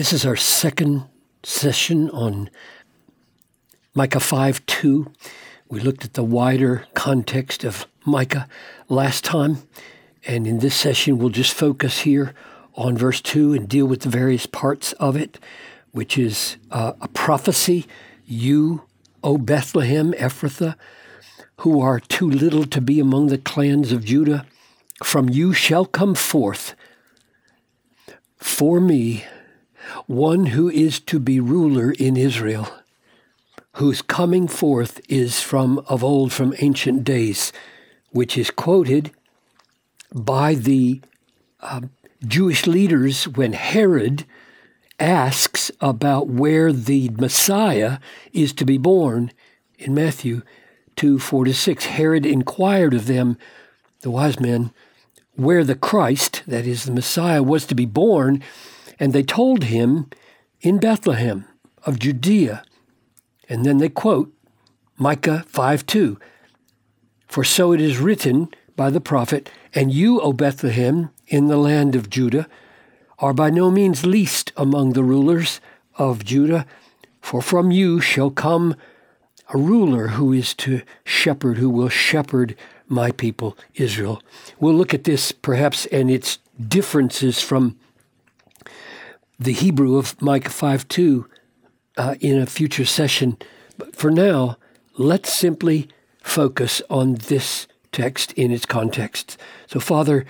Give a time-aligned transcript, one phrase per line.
[0.00, 1.04] This is our second
[1.42, 2.48] session on
[3.92, 5.12] Micah 5 2.
[5.68, 8.48] We looked at the wider context of Micah
[8.88, 9.58] last time,
[10.26, 12.32] and in this session we'll just focus here
[12.76, 15.38] on verse 2 and deal with the various parts of it,
[15.90, 17.86] which is uh, a prophecy.
[18.24, 18.84] You,
[19.22, 20.76] O Bethlehem, Ephrathah,
[21.58, 24.46] who are too little to be among the clans of Judah,
[25.04, 26.74] from you shall come forth
[28.38, 29.26] for me
[30.06, 32.68] one who is to be ruler in Israel,
[33.74, 37.52] whose coming forth is from of old, from ancient days,
[38.10, 39.12] which is quoted
[40.12, 41.00] by the
[41.60, 41.80] uh,
[42.26, 44.24] Jewish leaders when Herod
[44.98, 47.98] asks about where the Messiah
[48.32, 49.32] is to be born
[49.78, 50.42] in Matthew
[50.96, 51.84] 2 4 to 6.
[51.86, 53.38] Herod inquired of them,
[54.02, 54.70] the wise men,
[55.36, 58.42] where the Christ, that is the Messiah, was to be born,
[59.00, 60.06] and they told him
[60.60, 61.46] in Bethlehem
[61.84, 62.62] of Judea.
[63.48, 64.32] And then they quote
[64.98, 66.18] Micah 5 2.
[67.26, 71.96] For so it is written by the prophet, And you, O Bethlehem, in the land
[71.96, 72.46] of Judah,
[73.18, 75.60] are by no means least among the rulers
[75.96, 76.66] of Judah,
[77.20, 78.74] for from you shall come
[79.52, 82.56] a ruler who is to shepherd, who will shepherd
[82.88, 84.22] my people Israel.
[84.58, 87.76] We'll look at this perhaps and its differences from
[89.40, 91.26] the Hebrew of Micah 5 2
[91.96, 93.38] uh, in a future session.
[93.78, 94.58] But for now,
[94.98, 95.88] let's simply
[96.22, 99.38] focus on this text in its context.
[99.66, 100.26] So, Father,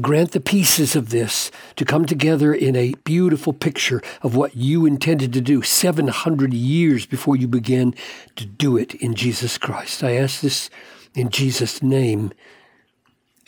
[0.00, 4.84] grant the pieces of this to come together in a beautiful picture of what you
[4.84, 7.94] intended to do 700 years before you began
[8.36, 10.04] to do it in Jesus Christ.
[10.04, 10.68] I ask this
[11.14, 12.32] in Jesus' name.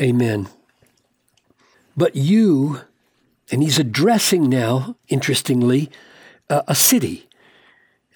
[0.00, 0.48] Amen.
[1.96, 2.80] But you
[3.52, 5.90] and he's addressing now, interestingly,
[6.48, 7.28] uh, a city.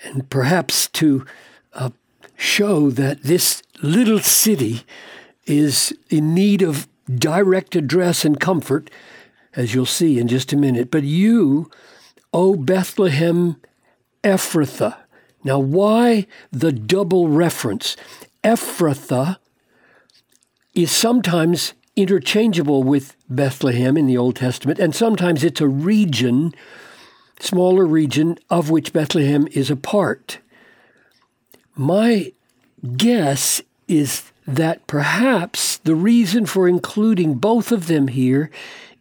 [0.02, 1.26] And perhaps to
[1.74, 1.90] uh,
[2.36, 4.84] show that this little city
[5.44, 8.90] is in need of direct address and comfort,
[9.54, 10.90] as you'll see in just a minute.
[10.90, 11.70] But you,
[12.32, 13.56] O Bethlehem
[14.24, 14.96] Ephrathah.
[15.44, 17.94] Now, why the double reference?
[18.42, 19.36] Ephrathah
[20.74, 26.54] is sometimes interchangeable with Bethlehem in the Old Testament, and sometimes it's a region,
[27.40, 30.38] smaller region, of which Bethlehem is a part.
[31.74, 32.32] My
[32.96, 38.50] guess is that perhaps the reason for including both of them here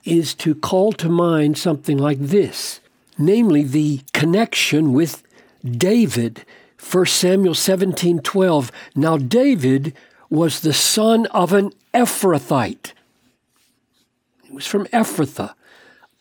[0.03, 2.79] is to call to mind something like this
[3.17, 5.23] namely the connection with
[5.63, 6.45] David
[6.79, 9.93] 1 Samuel 17:12 Now David
[10.29, 12.84] was the son of an Ephrathite.
[14.55, 15.53] Was from Ephrathah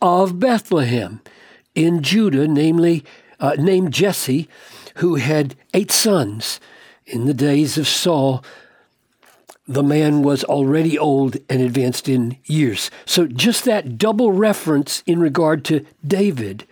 [0.03, 1.21] of Bethlehem
[1.77, 3.05] in Judah, namely
[3.39, 4.49] uh, named Jesse,
[4.97, 6.59] who had eight sons.
[7.07, 8.45] In the days of Saul,
[9.69, 12.91] the man was already old and advanced in years.
[13.07, 16.67] So just that double reference in regard to David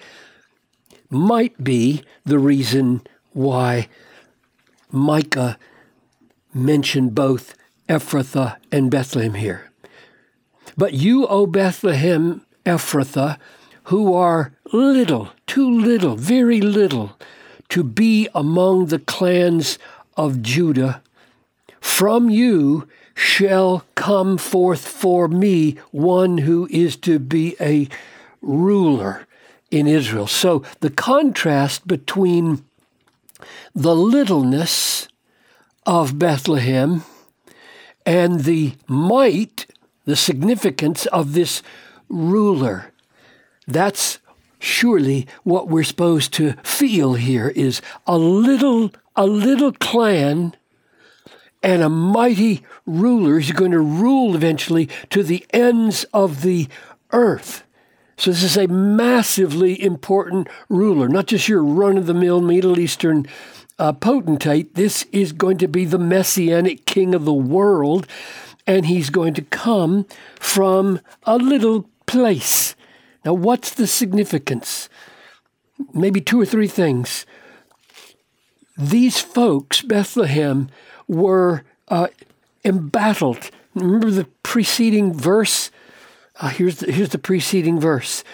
[1.10, 3.86] might be the reason why
[4.90, 5.56] Micah
[6.52, 7.54] mentioned both
[7.88, 9.71] Ephrathah and Bethlehem here.
[10.76, 13.38] But you, O Bethlehem Ephrathah,
[13.84, 17.18] who are little, too little, very little,
[17.70, 19.78] to be among the clans
[20.16, 21.02] of Judah,
[21.80, 27.88] from you shall come forth for me one who is to be a
[28.40, 29.26] ruler
[29.70, 30.26] in Israel.
[30.26, 32.64] So the contrast between
[33.74, 35.08] the littleness
[35.84, 37.04] of Bethlehem
[38.06, 39.66] and the might,
[40.04, 41.62] the significance of this
[42.08, 42.92] ruler.
[43.66, 44.18] That's
[44.58, 50.54] surely what we're supposed to feel here is a little a little clan
[51.62, 56.68] and a mighty ruler is going to rule eventually to the ends of the
[57.12, 57.62] earth.
[58.16, 63.26] So this is a massively important ruler, not just your run-of-the-mill Middle Eastern
[63.78, 64.74] uh, potentate.
[64.74, 68.06] This is going to be the messianic king of the world,
[68.66, 70.06] and he's going to come
[70.38, 72.74] from a little place.
[73.24, 74.88] Now, what's the significance?
[75.92, 77.26] Maybe two or three things.
[78.76, 80.68] These folks, Bethlehem,
[81.06, 82.08] were uh,
[82.64, 83.50] embattled.
[83.74, 85.70] Remember the preceding verse?
[86.40, 88.24] Uh, here's, the, here's the preceding verse.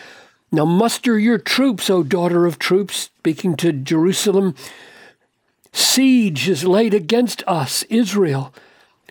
[0.51, 4.55] Now muster your troops, O daughter of troops, speaking to Jerusalem.
[5.73, 8.55] Siege is laid against us, Israel.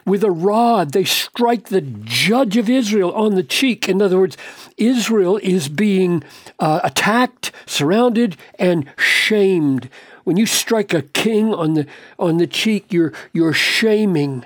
[0.07, 3.89] With a rod, they strike the judge of Israel on the cheek.
[3.89, 4.38] In other words,
[4.77, 6.24] Israel is being
[6.59, 9.89] uh, attacked, surrounded, and shamed.
[10.24, 11.86] When you strike a king on the
[12.18, 14.45] on the cheek, you're you're shaming.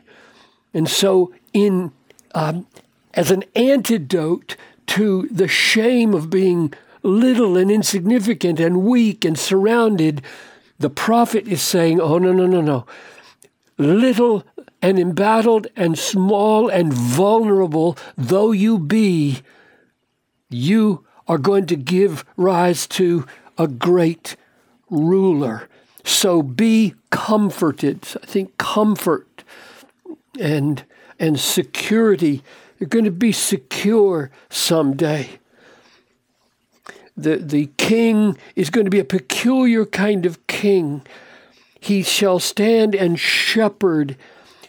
[0.74, 1.92] And so, in
[2.34, 2.66] um,
[3.14, 4.56] as an antidote
[4.88, 6.74] to the shame of being
[7.04, 10.24] little and insignificant and weak and surrounded,
[10.80, 12.86] the prophet is saying, Oh, no, no, no, no.
[13.78, 14.44] Little
[14.82, 19.42] and embattled and small and vulnerable though you be,
[20.50, 23.26] you are going to give rise to
[23.58, 24.36] a great
[24.90, 25.70] ruler.
[26.04, 28.08] So be comforted.
[28.22, 29.44] I think comfort
[30.40, 30.84] and,
[31.20, 32.42] and security,
[32.80, 35.40] you're going to be secure someday
[37.22, 41.02] the, the king is going to be a peculiar kind of king.
[41.80, 44.18] He shall stand and shepherd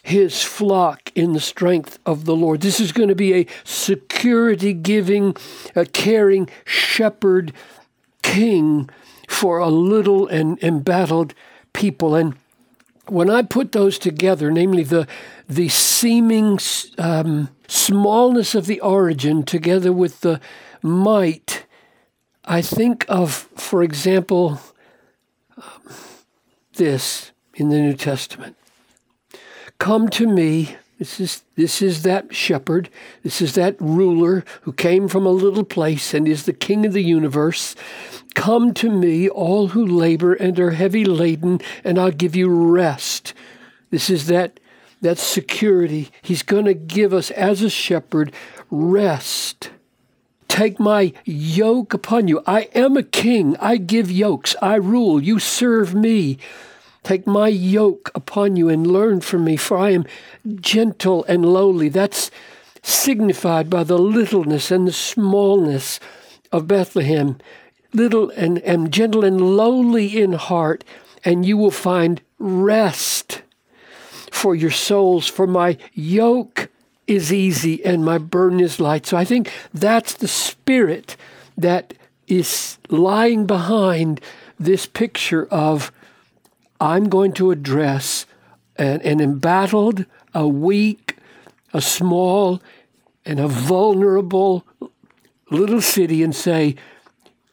[0.02, 2.60] his flock in the strength of the Lord.
[2.60, 5.36] This is going to be a security giving,
[5.74, 7.52] a caring shepherd
[8.22, 8.90] king
[9.28, 11.34] for a little and embattled
[11.72, 12.14] people.
[12.14, 12.34] And
[13.06, 15.06] when I put those together, namely the,
[15.48, 16.58] the seeming
[16.98, 20.40] um, smallness of the origin together with the
[20.82, 21.64] might
[22.44, 24.60] I think of, for example,
[25.56, 25.94] um,
[26.74, 28.56] this in the New Testament.
[29.82, 30.76] Come to me.
[31.00, 32.88] This is, this is that shepherd.
[33.24, 36.92] This is that ruler who came from a little place and is the king of
[36.92, 37.74] the universe.
[38.36, 43.34] Come to me, all who labor and are heavy laden, and I'll give you rest.
[43.90, 44.60] This is that,
[45.00, 46.12] that security.
[46.22, 48.32] He's going to give us, as a shepherd,
[48.70, 49.70] rest.
[50.46, 52.40] Take my yoke upon you.
[52.46, 53.56] I am a king.
[53.56, 54.54] I give yokes.
[54.62, 55.20] I rule.
[55.20, 56.38] You serve me.
[57.02, 60.06] Take my yoke upon you and learn from me, for I am
[60.60, 61.88] gentle and lowly.
[61.88, 62.30] That's
[62.82, 65.98] signified by the littleness and the smallness
[66.52, 67.38] of Bethlehem.
[67.92, 70.84] Little and, and gentle and lowly in heart,
[71.24, 73.42] and you will find rest
[74.30, 75.26] for your souls.
[75.26, 76.70] For my yoke
[77.06, 79.06] is easy and my burden is light.
[79.06, 81.16] So I think that's the spirit
[81.56, 81.94] that
[82.28, 84.20] is lying behind
[84.58, 85.92] this picture of
[86.82, 88.26] I'm going to address
[88.74, 91.16] an, an embattled, a weak,
[91.72, 92.60] a small,
[93.24, 94.66] and a vulnerable
[95.48, 96.74] little city and say,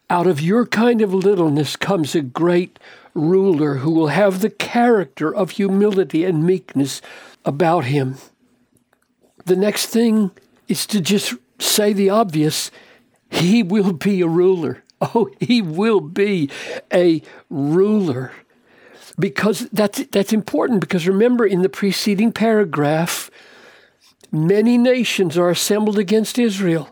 [0.09, 2.79] out of your kind of littleness comes a great
[3.13, 6.99] ruler who will have the character of humility and meekness
[7.45, 8.15] about him.
[9.45, 10.31] The next thing
[10.67, 12.71] is to just say the obvious
[13.29, 14.83] He will be a ruler.
[15.01, 16.49] Oh, He will be
[16.91, 18.33] a ruler.
[19.17, 23.29] Because that's, that's important, because remember in the preceding paragraph,
[24.31, 26.89] many nations are assembled against Israel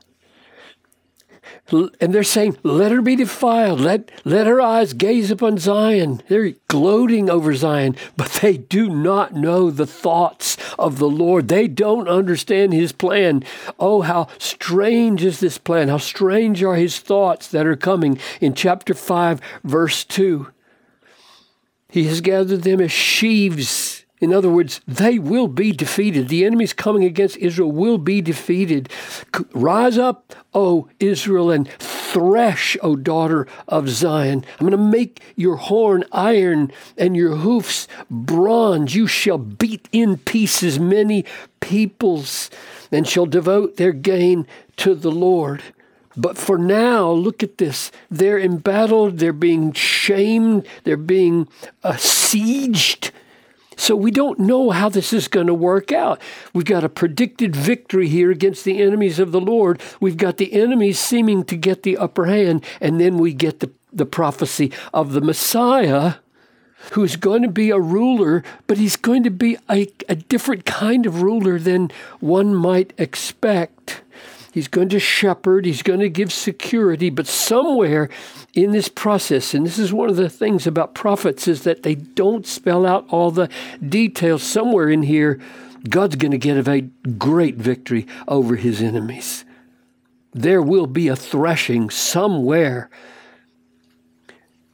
[1.71, 3.81] and they're saying, let her be defiled.
[3.81, 6.21] Let, let her eyes gaze upon Zion.
[6.27, 11.47] They're gloating over Zion, but they do not know the thoughts of the Lord.
[11.47, 13.43] They don't understand his plan.
[13.79, 15.89] Oh, how strange is this plan.
[15.89, 20.47] How strange are his thoughts that are coming in chapter 5, verse 2.
[21.89, 26.27] He has gathered them as sheaves in other words, they will be defeated.
[26.27, 28.89] The enemies coming against Israel will be defeated.
[29.53, 34.43] Rise up, O Israel, and thresh, O daughter of Zion.
[34.59, 38.95] I'm going to make your horn iron and your hoofs bronze.
[38.95, 41.23] You shall beat in pieces many
[41.59, 42.49] peoples
[42.91, 45.61] and shall devote their gain to the Lord.
[46.17, 47.91] But for now, look at this.
[48.09, 51.47] They're embattled, they're being shamed, they're being
[51.81, 53.11] besieged
[53.77, 56.19] so we don't know how this is going to work out.
[56.53, 59.81] We've got a predicted victory here against the enemies of the Lord.
[60.01, 63.71] We've got the enemies seeming to get the upper hand, and then we get the,
[63.93, 66.15] the prophecy of the Messiah
[66.93, 71.05] who's going to be a ruler, but he's going to be a, a different kind
[71.05, 74.01] of ruler than one might expect.
[74.51, 78.09] He's going to shepherd, he's going to give security, but somewhere
[78.53, 81.95] in this process, and this is one of the things about prophets, is that they
[81.95, 83.49] don't spell out all the
[83.87, 84.41] details.
[84.43, 85.39] Somewhere in here,
[85.89, 86.81] God's going to get a
[87.17, 89.45] great victory over his enemies.
[90.33, 92.89] There will be a threshing somewhere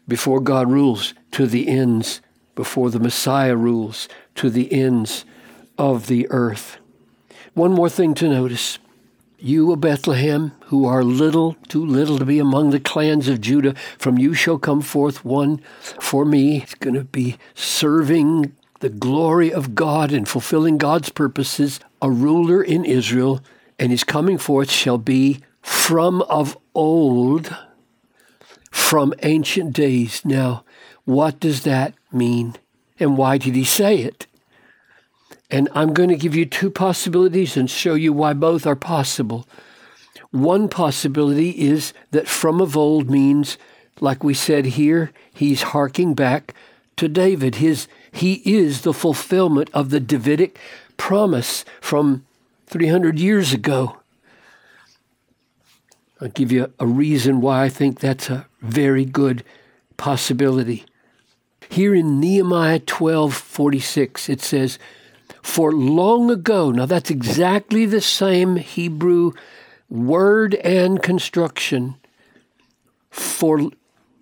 [0.07, 2.21] before God rules to the ends,
[2.55, 5.25] before the Messiah rules to the ends
[5.77, 6.77] of the earth.
[7.53, 8.79] One more thing to notice
[9.43, 13.75] you, O Bethlehem, who are little, too little to be among the clans of Judah,
[13.97, 16.59] from you shall come forth one for me.
[16.59, 22.63] He's going to be serving the glory of God and fulfilling God's purposes, a ruler
[22.63, 23.41] in Israel,
[23.77, 27.55] and his coming forth shall be from of old,
[28.71, 30.23] from ancient days.
[30.23, 30.63] Now,
[31.05, 32.55] what does that mean?
[32.99, 34.25] And why did he say it?
[35.53, 39.47] And I'm going to give you two possibilities and show you why both are possible.
[40.31, 43.59] One possibility is that from of old means,
[44.01, 46.55] like we said here, he's harking back
[46.97, 47.55] to David.
[47.55, 50.57] His, he is the fulfillment of the Davidic
[50.97, 52.25] promise from
[52.65, 53.97] 300 years ago.
[56.19, 59.43] I'll give you a reason why I think that's a very good
[59.97, 60.83] possibility.
[61.69, 64.79] Here in Nehemiah 12:46 it says,
[65.43, 69.33] "For long ago." Now that's exactly the same Hebrew
[69.89, 71.95] word and construction.
[73.11, 73.69] For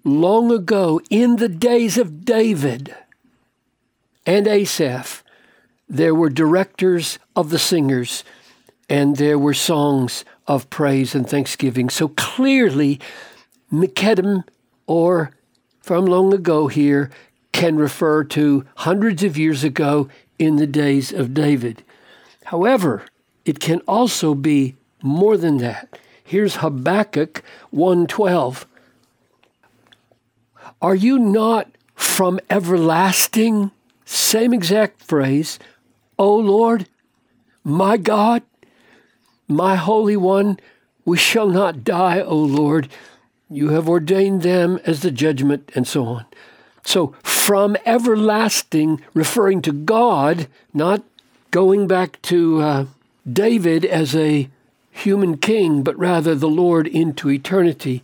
[0.04, 2.94] long ago, in the days of David
[4.26, 5.24] and Asaph,
[5.88, 8.24] there were directors of the singers,
[8.90, 11.90] and there were songs of praise and thanksgiving.
[11.90, 13.00] So clearly,
[13.72, 14.44] Mekedem,
[14.88, 15.32] or
[15.82, 17.10] from long ago here,
[17.52, 20.10] can refer to hundreds of years ago
[20.42, 21.84] in the days of David.
[22.46, 23.06] However,
[23.46, 26.00] it can also be more than that.
[26.24, 28.66] Here's Habakkuk 1:12.
[30.82, 33.72] Are you not from everlasting?
[34.06, 35.60] Same exact phrase.
[36.18, 36.88] O Lord,
[37.64, 38.42] my God,
[39.48, 40.60] my Holy One,
[41.06, 42.90] we shall not die, O Lord.
[43.50, 46.26] You have ordained them as the judgment, and so on.
[46.84, 51.02] So, from everlasting, referring to God, not
[51.50, 52.86] going back to uh,
[53.28, 54.48] David as a
[54.92, 58.04] human king, but rather the Lord into eternity.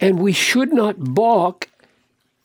[0.00, 1.68] And we should not balk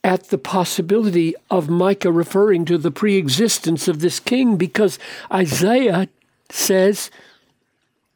[0.03, 4.99] at the possibility of Micah referring to the pre existence of this king because
[5.31, 6.09] Isaiah
[6.49, 7.09] says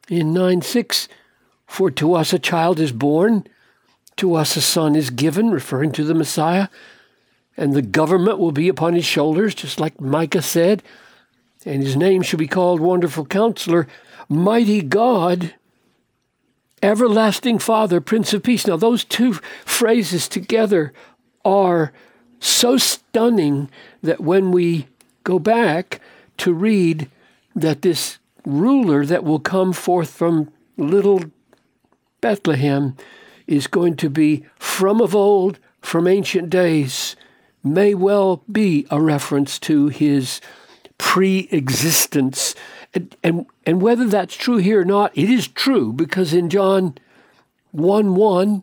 [0.08, 1.08] in 9 6,
[1.66, 3.44] For to us a child is born,
[4.18, 6.68] to us a son is given, referring to the Messiah,
[7.58, 10.80] and the government will be upon his shoulders, just like Micah said,
[11.66, 13.88] and his name shall be called Wonderful Counselor,
[14.28, 15.54] Mighty God,
[16.80, 18.64] Everlasting Father, Prince of Peace.
[18.64, 19.32] Now, those two
[19.64, 20.92] phrases together
[21.44, 21.92] are
[22.38, 23.68] so stunning
[24.04, 24.86] that when we
[25.24, 26.00] go back
[26.36, 27.10] to read
[27.56, 31.24] that this ruler that will come forth from little
[32.20, 32.96] Bethlehem
[33.48, 37.16] is going to be from of old, from ancient days,
[37.72, 40.40] may well be a reference to his
[40.98, 42.54] pre existence
[42.94, 46.96] and, and, and whether that's true here or not, it is true because in John
[47.72, 48.62] 1 1,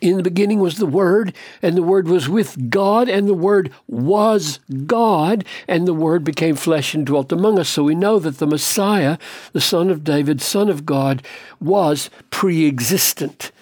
[0.00, 3.70] in the beginning was the Word, and the Word was with God, and the Word
[3.86, 7.68] was God, and the Word became flesh and dwelt among us.
[7.68, 9.18] So we know that the Messiah,
[9.52, 11.22] the Son of David, Son of God,
[11.60, 13.52] was pre existent.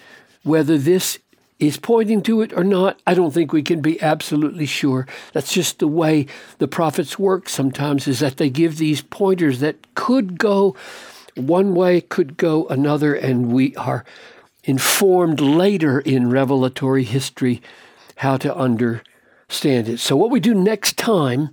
[0.43, 1.19] Whether this
[1.59, 5.05] is pointing to it or not, I don't think we can be absolutely sure.
[5.33, 6.25] That's just the way
[6.57, 10.75] the prophets work sometimes, is that they give these pointers that could go
[11.35, 14.05] one way, could go another, and we are
[14.63, 17.61] informed later in revelatory history
[18.17, 19.99] how to understand it.
[19.99, 21.49] So, what we do next time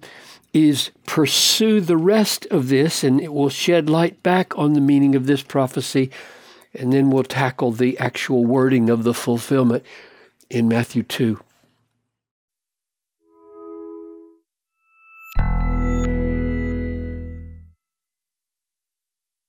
[0.52, 5.14] is pursue the rest of this, and it will shed light back on the meaning
[5.14, 6.10] of this prophecy
[6.78, 9.84] and then we'll tackle the actual wording of the fulfillment
[10.50, 11.40] in Matthew 2.